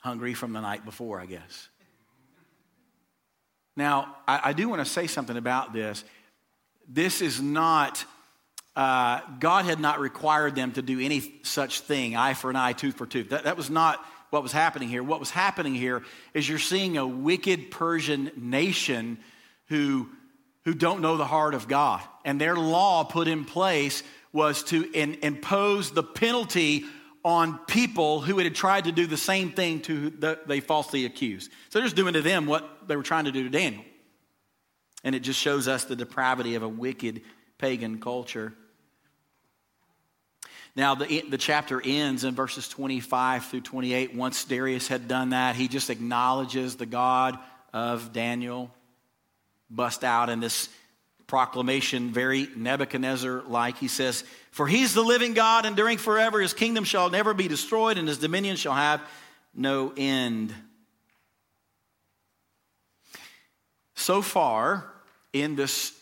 [0.00, 1.68] Hungry from the night before, I guess.
[3.76, 6.04] Now, I, I do want to say something about this.
[6.88, 8.04] This is not,
[8.74, 12.72] uh, God had not required them to do any such thing, eye for an eye,
[12.72, 13.30] tooth for tooth.
[13.30, 15.02] That, that was not what was happening here.
[15.02, 16.02] What was happening here
[16.34, 19.18] is you're seeing a wicked Persian nation
[19.66, 20.08] who,
[20.64, 22.00] who don't know the heart of God.
[22.24, 24.02] And their law put in place
[24.32, 26.84] was to in, impose the penalty
[27.24, 31.50] on people who had tried to do the same thing to the, they falsely accused.
[31.68, 33.84] So they're just doing to them what they were trying to do to Daniel.
[35.04, 37.22] And it just shows us the depravity of a wicked
[37.58, 38.54] pagan culture.
[40.76, 44.14] Now, the, the chapter ends in verses 25 through 28.
[44.14, 47.38] Once Darius had done that, he just acknowledges the God
[47.72, 48.70] of Daniel,
[49.68, 50.68] bust out in this
[51.26, 53.78] proclamation, very Nebuchadnezzar like.
[53.78, 56.40] He says, For he's the living God, enduring forever.
[56.40, 59.00] His kingdom shall never be destroyed, and his dominion shall have
[59.54, 60.52] no end.
[63.94, 64.90] So far
[65.32, 65.92] in this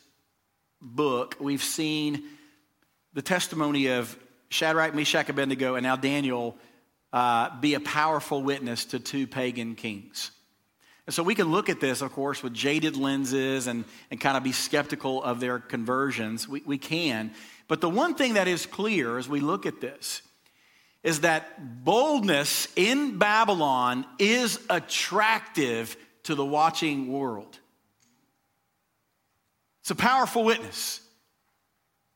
[0.80, 2.22] book, we've seen
[3.12, 4.16] the testimony of
[4.48, 6.56] Shadrach, Meshach, Abednego, and now Daniel
[7.12, 10.30] uh, be a powerful witness to two pagan kings.
[11.06, 14.36] And so we can look at this, of course, with jaded lenses and, and kind
[14.36, 16.46] of be skeptical of their conversions.
[16.46, 17.32] We, we can.
[17.66, 20.20] But the one thing that is clear as we look at this
[21.02, 27.58] is that boldness in Babylon is attractive to the watching world.
[29.80, 31.00] It's a powerful witness.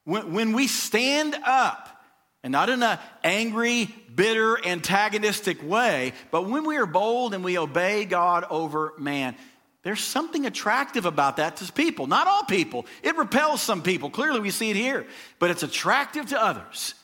[0.05, 2.01] When, when we stand up,
[2.43, 7.59] and not in an angry, bitter, antagonistic way, but when we are bold and we
[7.59, 9.36] obey God over man,
[9.82, 12.07] there's something attractive about that to people.
[12.07, 12.86] Not all people.
[13.03, 14.11] It repels some people.
[14.11, 15.07] Clearly, we see it here,
[15.38, 16.95] but it's attractive to others.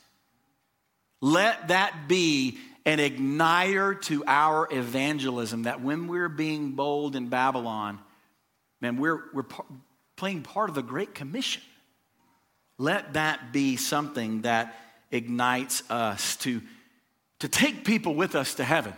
[1.21, 7.99] Let that be an igniter to our evangelism that when we're being bold in Babylon,
[8.81, 9.47] man, we're, we're
[10.17, 11.63] playing part of the Great Commission.
[12.79, 14.77] Let that be something that
[15.11, 16.61] ignites us to,
[17.41, 18.93] to take people with us to heaven,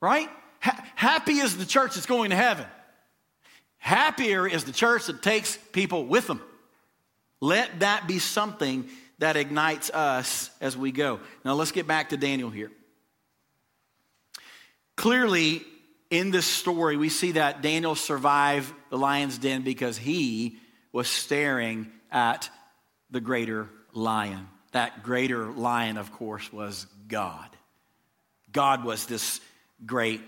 [0.00, 0.28] right?
[0.60, 2.66] Ha- happy is the church that's going to heaven.
[3.78, 6.40] Happier is the church that takes people with them.
[7.40, 8.88] Let that be something
[9.18, 11.20] that ignites us as we go.
[11.44, 12.70] Now let's get back to Daniel here.
[14.96, 15.62] Clearly,
[16.10, 20.58] in this story, we see that Daniel survived the lion's den because he
[20.92, 22.48] was staring at
[23.10, 24.48] the greater lion.
[24.76, 27.48] That greater lion, of course, was God.
[28.52, 29.40] God was this
[29.86, 30.20] great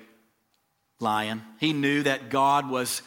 [1.01, 1.43] lion.
[1.61, 3.03] He knew that God was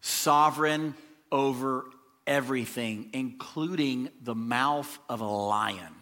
[0.00, 0.96] sovereign
[1.30, 1.84] over
[2.26, 5.94] everything, including the mouth of a lion.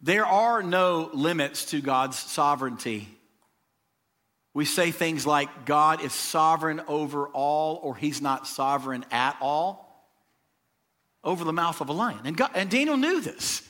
[0.00, 3.06] There are no limits to God's sovereignty.
[4.54, 9.89] We say things like God is sovereign over all, or he's not sovereign at all
[11.22, 12.20] over the mouth of a lion.
[12.24, 13.62] And, God, and Daniel knew this.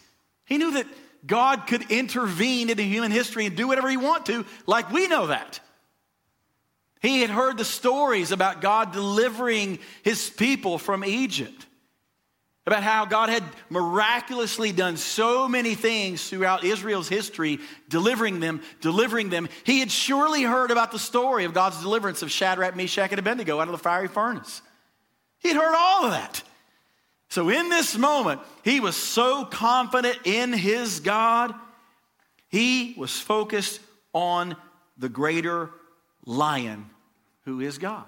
[0.45, 0.87] He knew that
[1.27, 5.27] God could intervene into human history and do whatever he want to, like we know
[5.27, 5.61] that.
[7.01, 11.67] He had heard the stories about God delivering his people from Egypt,
[12.67, 19.31] about how God had miraculously done so many things throughout Israel's history, delivering them, delivering
[19.31, 19.49] them.
[19.65, 23.61] He had surely heard about the story of God's deliverance of Shadrach, Meshach, and Abednego
[23.61, 24.61] out of the fiery furnace.
[25.39, 26.43] He had heard all of that.
[27.31, 31.55] So, in this moment, he was so confident in his God,
[32.49, 33.81] he was focused
[34.13, 34.57] on
[34.99, 35.71] the greater
[36.27, 36.91] lion
[37.45, 38.05] who is God.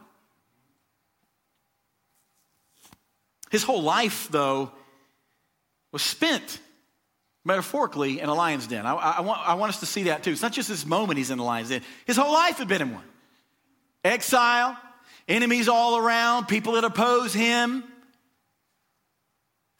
[3.50, 4.72] His whole life, though,
[5.92, 6.58] was spent
[7.44, 8.86] metaphorically in a lion's den.
[8.86, 10.32] I, I, want, I want us to see that too.
[10.32, 12.82] It's not just this moment he's in the lion's den, his whole life had been
[12.82, 13.04] in one.
[14.04, 14.76] Exile,
[15.28, 17.84] enemies all around, people that oppose him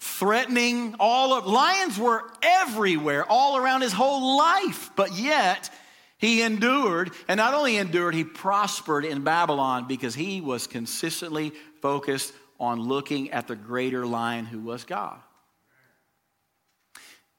[0.05, 5.71] threatening all of lions were everywhere all around his whole life but yet
[6.19, 12.33] he endured and not only endured he prospered in babylon because he was consistently focused
[12.59, 15.21] on looking at the greater lion who was god.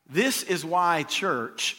[0.09, 1.76] This is why church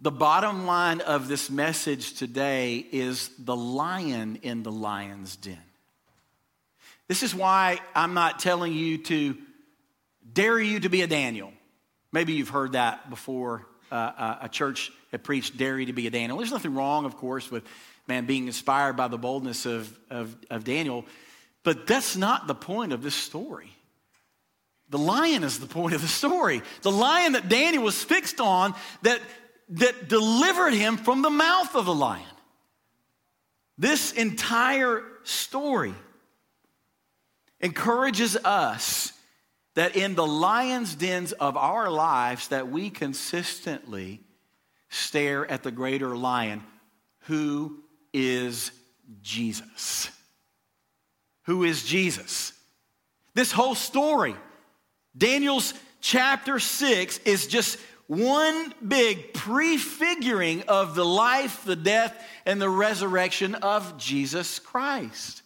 [0.00, 5.65] the bottom line of this message today is the lion in the lion's den
[7.08, 9.36] this is why I'm not telling you to
[10.32, 11.52] dare you to be a Daniel.
[12.12, 13.66] Maybe you've heard that before.
[13.90, 16.38] Uh, uh, a church had preached, dare you to be a Daniel.
[16.38, 17.64] There's nothing wrong, of course, with
[18.08, 21.04] man being inspired by the boldness of, of, of Daniel,
[21.62, 23.70] but that's not the point of this story.
[24.88, 26.62] The lion is the point of the story.
[26.82, 29.20] The lion that Daniel was fixed on that,
[29.70, 32.24] that delivered him from the mouth of the lion.
[33.78, 35.94] This entire story
[37.60, 39.12] encourages us
[39.74, 44.20] that in the lion's dens of our lives that we consistently
[44.88, 46.62] stare at the greater lion
[47.24, 47.82] who
[48.12, 48.70] is
[49.20, 50.08] Jesus.
[51.44, 52.52] Who is Jesus?
[53.34, 54.34] This whole story,
[55.16, 62.70] Daniel's chapter 6 is just one big prefiguring of the life, the death, and the
[62.70, 65.42] resurrection of Jesus Christ.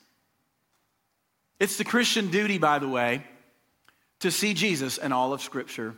[1.60, 3.22] It's the Christian duty, by the way,
[4.20, 5.94] to see Jesus in all of Scripture.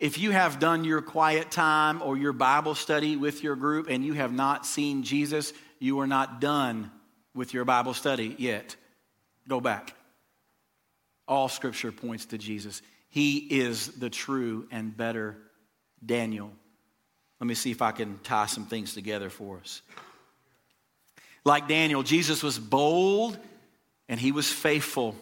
[0.00, 4.04] If you have done your quiet time or your Bible study with your group and
[4.04, 6.90] you have not seen Jesus, you are not done
[7.34, 8.74] with your Bible study yet.
[9.48, 9.94] Go back.
[11.28, 12.82] All Scripture points to Jesus.
[13.08, 15.38] He is the true and better
[16.04, 16.50] Daniel.
[17.40, 19.80] Let me see if I can tie some things together for us.
[21.44, 23.38] Like Daniel, Jesus was bold
[24.08, 25.16] and he was faithful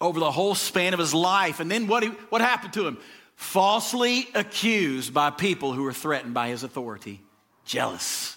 [0.00, 1.60] over the whole span of his life.
[1.60, 2.98] And then what, he, what happened to him?
[3.36, 7.20] Falsely accused by people who were threatened by his authority,
[7.64, 8.36] jealous,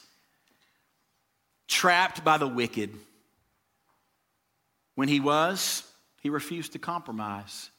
[1.68, 2.94] trapped by the wicked.
[4.96, 5.84] When he was,
[6.22, 7.70] he refused to compromise.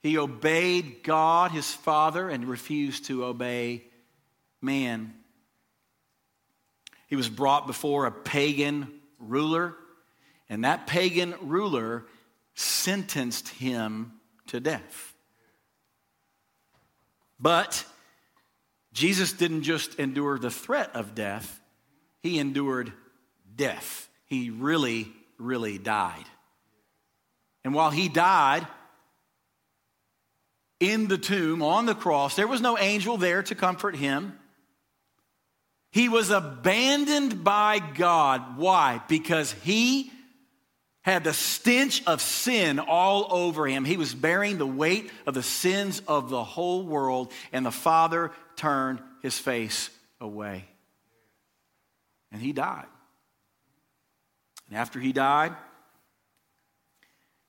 [0.00, 3.84] He obeyed God, his Father, and refused to obey
[4.60, 5.14] man.
[7.06, 8.88] He was brought before a pagan
[9.20, 9.76] ruler
[10.48, 12.04] and that pagan ruler
[12.54, 14.12] sentenced him
[14.48, 15.14] to death.
[17.40, 17.84] But
[18.92, 21.60] Jesus didn't just endure the threat of death,
[22.20, 22.92] he endured
[23.56, 24.08] death.
[24.26, 26.24] He really, really died.
[27.64, 28.66] And while he died
[30.80, 34.38] in the tomb on the cross, there was no angel there to comfort him.
[35.90, 38.56] He was abandoned by God.
[38.56, 39.02] Why?
[39.08, 40.10] Because he
[41.02, 43.84] had the stench of sin all over him.
[43.84, 48.30] He was bearing the weight of the sins of the whole world, and the Father
[48.56, 49.90] turned his face
[50.20, 50.64] away.
[52.30, 52.86] And he died.
[54.68, 55.52] And after he died,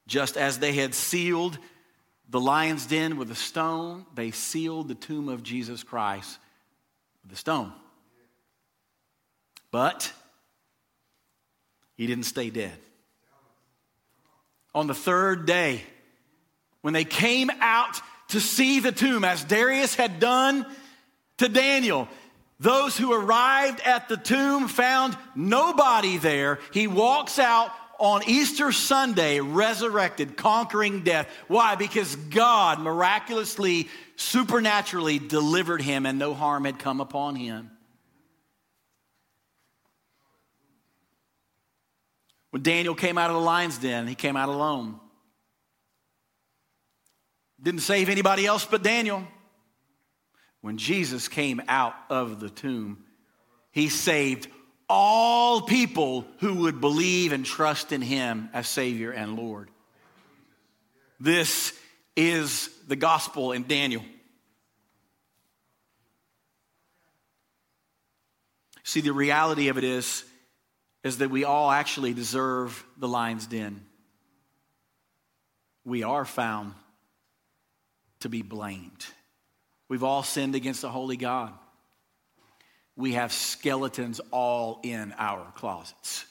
[0.07, 1.57] just as they had sealed
[2.29, 6.39] the lion's den with a stone, they sealed the tomb of Jesus Christ
[7.21, 7.71] with a stone.
[9.69, 10.11] But
[11.95, 12.77] he didn't stay dead
[14.73, 15.81] on the third day,
[16.81, 20.65] when they came out to see the tomb, as Darius had done
[21.37, 22.07] to Daniel,
[22.59, 26.59] those who arrived at the tomb found nobody there.
[26.71, 31.27] He walks out on Easter Sunday, resurrected, conquering death.
[31.47, 31.75] Why?
[31.75, 37.69] Because God miraculously, supernaturally delivered him, and no harm had come upon him.
[42.53, 44.99] When Daniel came out of the lion's den, he came out alone.
[47.59, 49.27] Didn't save anybody else but Daniel.
[50.61, 53.05] When Jesus came out of the tomb,
[53.71, 54.49] he saved
[54.87, 59.71] all people who would believe and trust in him as Savior and Lord.
[61.19, 61.73] This
[62.15, 64.05] is the gospel in Daniel.
[68.83, 70.23] See, the reality of it is
[71.03, 73.85] is that we all actually deserve the lion's den.
[75.85, 76.73] We are found
[78.21, 79.05] to be blamed.
[79.89, 81.51] We've all sinned against the holy God.
[82.95, 86.25] We have skeletons all in our closets.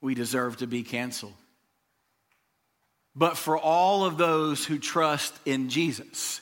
[0.00, 1.34] We deserve to be canceled.
[3.14, 6.40] But for all of those who trust in Jesus,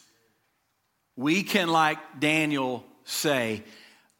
[1.16, 3.62] we can, like Daniel, say,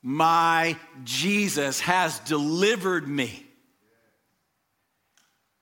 [0.03, 3.47] my Jesus has delivered me.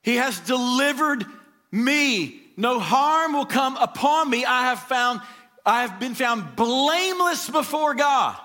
[0.03, 1.25] He has delivered
[1.73, 2.41] me.
[2.57, 4.45] No harm will come upon me.
[4.45, 5.21] I have found,
[5.67, 8.37] I have been found blameless before God.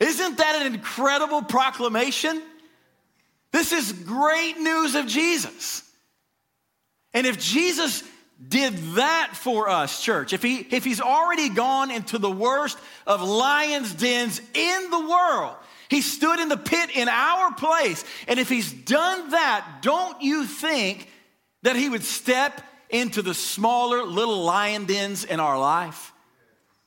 [0.00, 2.42] Isn't that an incredible proclamation?
[3.52, 5.82] This is great news of Jesus.
[7.12, 8.02] And if Jesus
[8.48, 13.22] did that for us, church, if, he, if he's already gone into the worst of
[13.22, 15.56] lions' dens in the world,
[15.88, 18.04] he stood in the pit in our place.
[18.26, 21.08] And if he's done that, don't you think
[21.62, 26.12] that he would step into the smaller little lion dens in our life?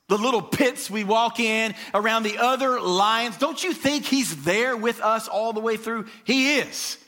[0.08, 3.36] The little pits we walk in around the other lions.
[3.36, 6.06] Don't you think he's there with us all the way through?
[6.24, 6.98] He is.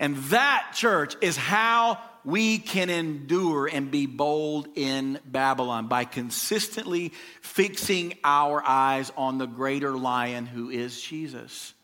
[0.00, 7.12] And that, church, is how we can endure and be bold in Babylon by consistently
[7.42, 11.74] fixing our eyes on the greater lion who is Jesus.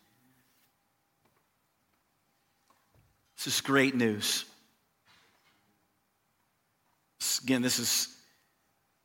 [3.36, 4.44] This is great news.
[7.42, 8.08] Again, this is,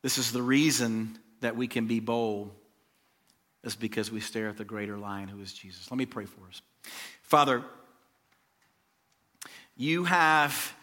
[0.02, 2.52] this is the reason that we can be bold,
[3.64, 5.90] is because we stare at the greater lion who is Jesus.
[5.90, 6.62] Let me pray for us.
[7.24, 7.64] Father,
[9.78, 10.74] you have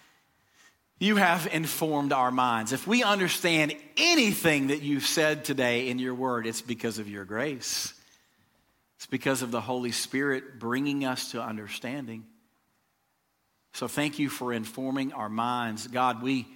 [1.03, 2.73] you have informed our minds.
[2.73, 7.25] If we understand anything that you've said today in your word, it's because of your
[7.25, 7.93] grace.
[8.99, 12.25] It's because of the Holy Spirit bringing us to understanding.
[13.73, 15.89] So thank you for informing our minds.
[15.89, 16.47] God, we,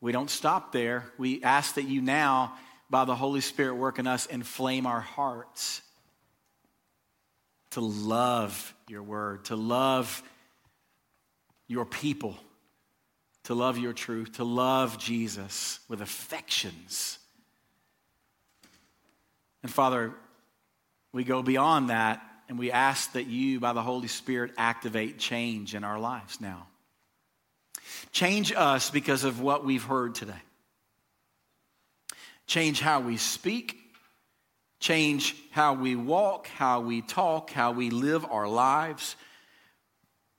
[0.00, 1.04] we don't stop there.
[1.18, 2.54] We ask that you now,
[2.88, 5.82] by the Holy Spirit working us, inflame our hearts
[7.72, 10.22] to love your word, to love
[11.66, 12.38] your people
[13.44, 17.18] to love your truth, to love Jesus with affections.
[19.62, 20.12] And Father,
[21.12, 25.74] we go beyond that and we ask that you, by the Holy Spirit, activate change
[25.74, 26.66] in our lives now.
[28.12, 30.42] Change us because of what we've heard today.
[32.46, 33.78] Change how we speak,
[34.80, 39.16] change how we walk, how we talk, how we live our lives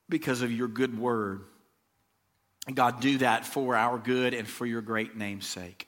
[0.09, 1.41] because of your good word.
[2.71, 5.87] God, do that for our good and for your great name's sake.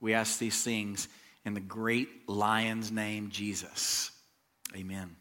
[0.00, 1.08] We ask these things
[1.44, 4.10] in the great lion's name, Jesus.
[4.74, 5.14] Amen.